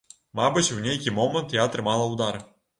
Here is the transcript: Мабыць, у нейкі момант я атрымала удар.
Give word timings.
Мабыць, 0.39 0.71
у 0.77 0.79
нейкі 0.87 1.15
момант 1.19 1.55
я 1.59 1.69
атрымала 1.69 2.11
удар. 2.17 2.45